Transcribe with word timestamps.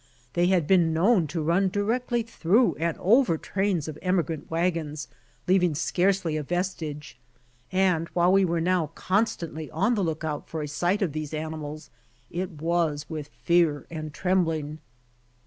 They 0.33 0.47
had 0.47 0.65
been 0.65 0.93
known 0.93 1.27
to 1.27 1.43
run 1.43 1.69
directly 1.69 2.23
through 2.23 2.75
and 2.79 2.97
over 2.99 3.37
trains 3.37 3.87
of 3.87 3.99
emigrant 4.01 4.49
wagons 4.49 5.07
leaving 5.47 5.75
scarcely 5.75 6.35
a 6.37 6.41
vestige, 6.41 7.19
and 7.71 8.07
while 8.13 8.31
we 8.31 8.43
were 8.43 8.59
now^ 8.61 8.91
con 8.95 9.25
stantly 9.25 9.69
on 9.71 9.93
the 9.93 10.03
lookout 10.03 10.49
for 10.49 10.63
a 10.63 10.67
sight 10.67 11.03
of 11.03 11.13
these 11.13 11.35
animals, 11.35 11.91
it 12.31 12.49
was 12.59 13.07
with 13.11 13.27
fear 13.43 13.85
and 13.91 14.11
trembling. 14.11 14.79